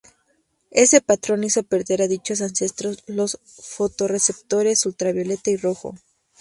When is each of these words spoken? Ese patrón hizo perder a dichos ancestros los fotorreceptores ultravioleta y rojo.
Ese 0.71 0.99
patrón 0.99 1.43
hizo 1.43 1.61
perder 1.61 2.01
a 2.01 2.07
dichos 2.07 2.41
ancestros 2.41 3.03
los 3.05 3.39
fotorreceptores 3.45 4.83
ultravioleta 4.87 5.51
y 5.51 5.57
rojo. 5.57 5.93